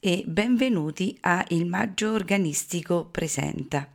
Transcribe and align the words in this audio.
e 0.00 0.22
benvenuti 0.26 1.16
a 1.22 1.44
Il 1.48 1.66
Maggio 1.66 2.12
Organistico 2.12 3.06
Presenta. 3.06 3.88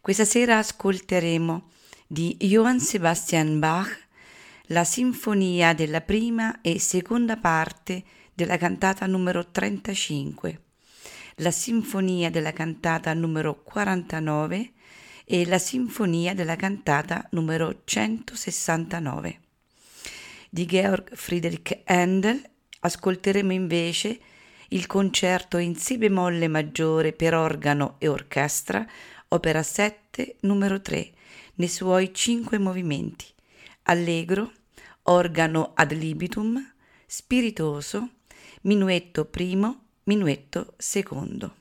Questa 0.00 0.24
sera 0.24 0.58
ascolteremo 0.58 1.70
di 2.06 2.36
Johann 2.38 2.78
Sebastian 2.78 3.58
Bach 3.58 4.04
la 4.66 4.84
sinfonia 4.84 5.74
della 5.74 6.00
prima 6.00 6.60
e 6.60 6.78
seconda 6.78 7.36
parte 7.36 8.04
della 8.34 8.56
cantata 8.56 9.06
numero 9.06 9.46
35, 9.46 10.60
la 11.36 11.50
sinfonia 11.50 12.30
della 12.30 12.52
cantata 12.52 13.12
numero 13.14 13.62
49 13.62 14.72
e 15.24 15.46
la 15.46 15.58
sinfonia 15.58 16.34
della 16.34 16.56
cantata 16.56 17.26
numero 17.30 17.82
169. 17.84 19.40
Di 20.50 20.66
Georg 20.66 21.14
Friedrich 21.14 21.80
Handel 21.84 22.42
ascolteremo 22.80 23.52
invece 23.52 24.20
il 24.70 24.86
concerto 24.86 25.58
in 25.58 25.76
Si 25.76 25.98
bemolle 25.98 26.48
maggiore 26.48 27.12
per 27.12 27.34
organo 27.34 27.96
e 27.98 28.08
orchestra, 28.08 28.86
opera 29.28 29.62
7, 29.62 30.36
numero 30.40 30.80
3, 30.80 31.12
nei 31.54 31.68
suoi 31.68 32.12
cinque 32.12 32.58
movimenti, 32.58 33.26
allegro, 33.84 34.52
organo 35.04 35.72
ad 35.74 35.92
libitum, 35.92 36.72
spiritoso, 37.06 38.10
minuetto 38.62 39.24
primo, 39.24 39.84
minuetto 40.04 40.74
secondo. 40.76 41.54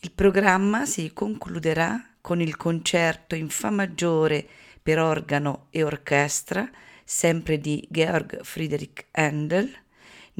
Il 0.00 0.10
programma 0.10 0.84
si 0.84 1.12
concluderà 1.12 2.14
con 2.20 2.40
il 2.40 2.56
concerto 2.56 3.34
in 3.34 3.48
Fa 3.48 3.70
maggiore 3.70 4.46
per 4.82 4.98
organo 4.98 5.66
e 5.70 5.82
orchestra, 5.82 6.68
sempre 7.04 7.58
di 7.58 7.86
Georg 7.88 8.42
Friedrich 8.42 9.06
Handel, 9.12 9.81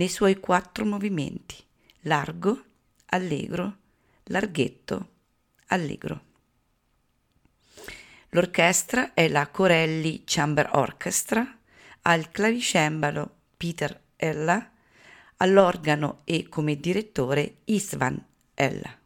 nei 0.03 0.11
suoi 0.11 0.41
quattro 0.41 0.85
movimenti, 0.85 1.55
largo, 2.01 2.61
allegro, 3.11 3.77
larghetto, 4.25 5.11
allegro. 5.67 6.21
L'orchestra 8.31 9.15
è 9.15 9.29
la 9.29 9.47
Corelli 9.47 10.23
Chamber 10.25 10.71
Orchestra, 10.73 11.47
al 12.03 12.33
clavicembalo 12.33 13.31
Peter 13.57 13.97
Ella, 14.17 14.73
all'organo 15.37 16.23
e 16.25 16.49
come 16.49 16.81
direttore 16.81 17.59
Istvan 17.67 18.25
Ella. 18.55 18.97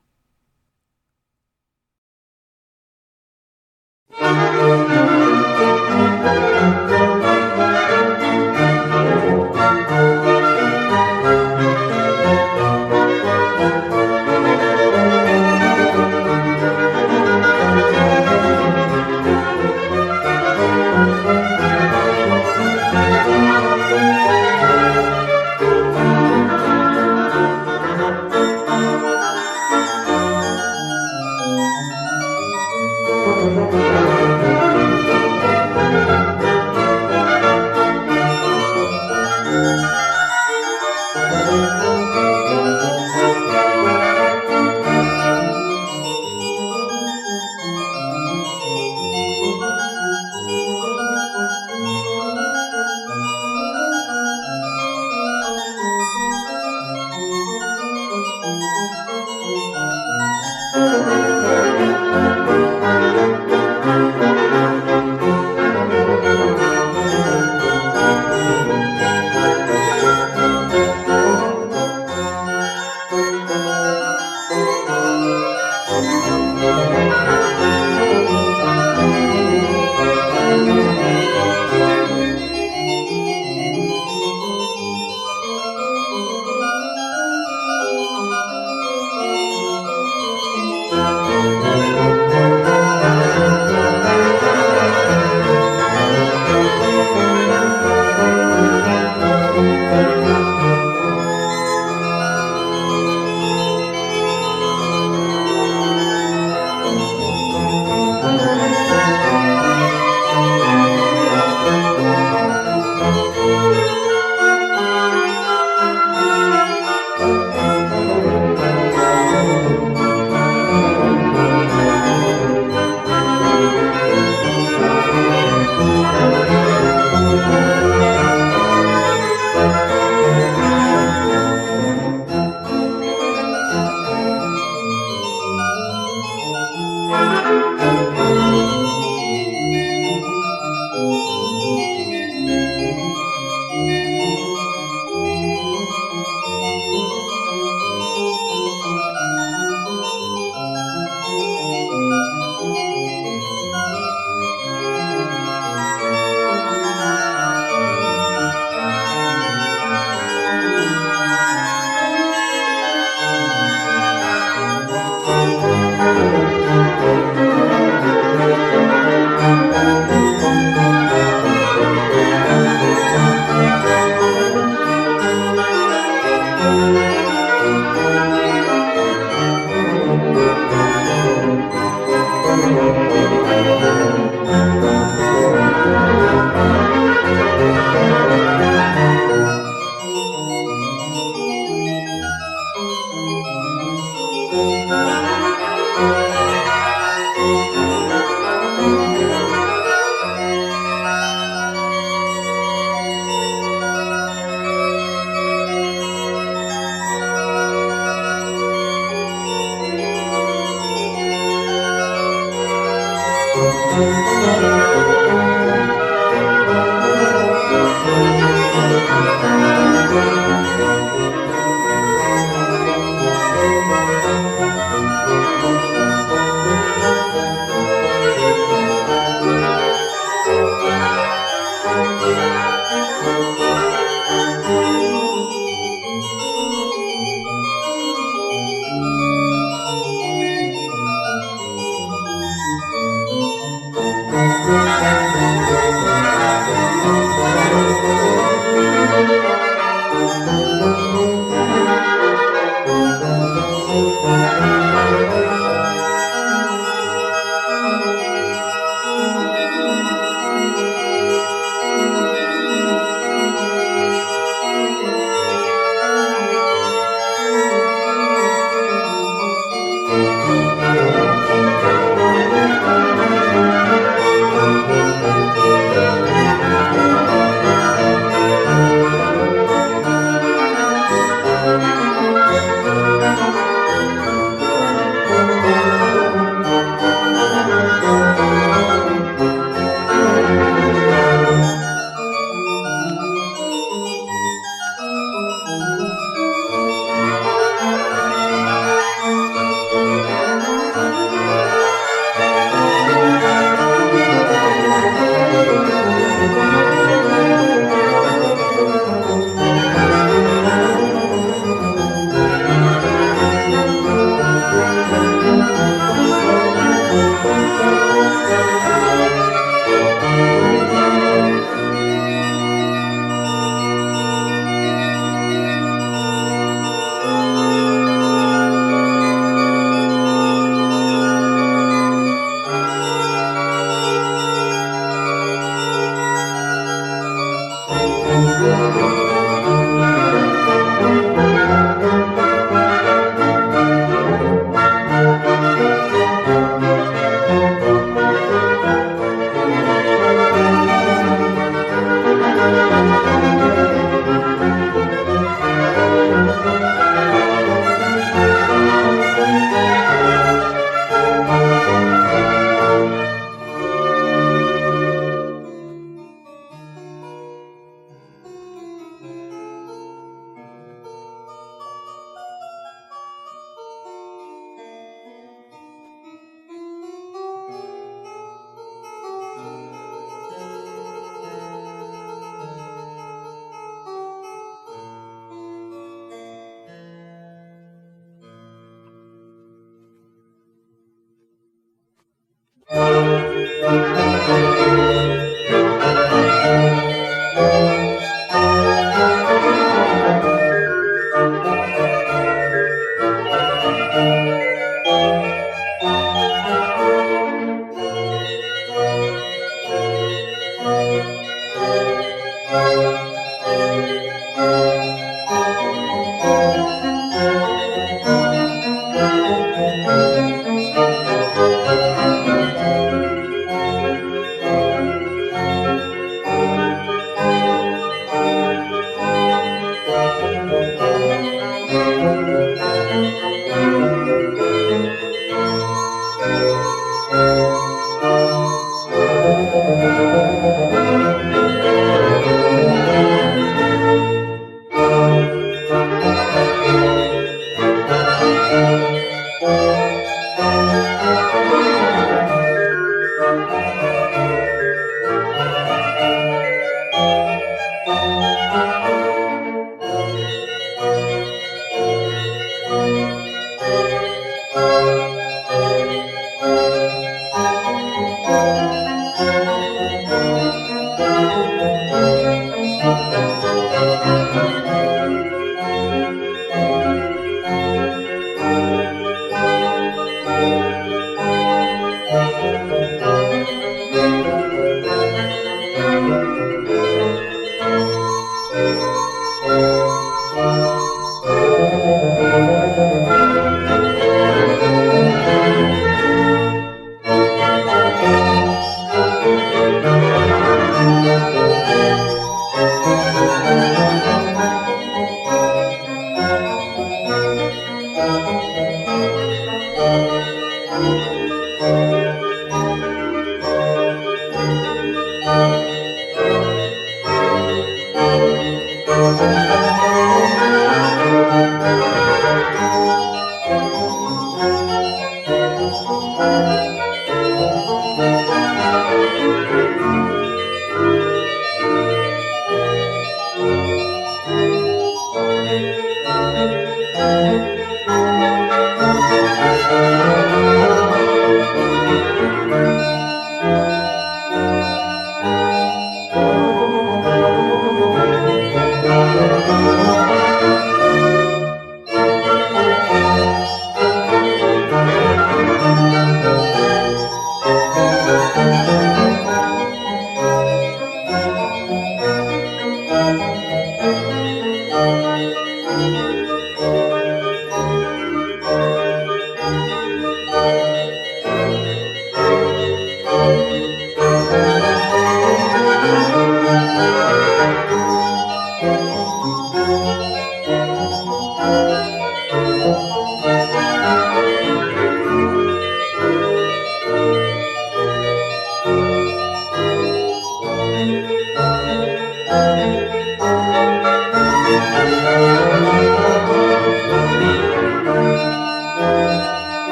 thank 4.19 4.91
you 6.51 6.56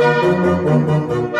Música 0.00 1.39